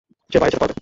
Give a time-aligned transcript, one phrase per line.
[0.31, 0.79] সে বাইরে যেতে পারবে না।